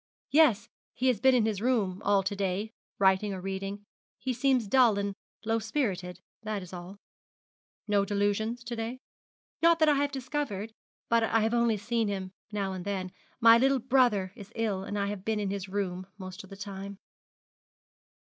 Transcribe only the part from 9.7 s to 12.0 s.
that I have discovered; but I have only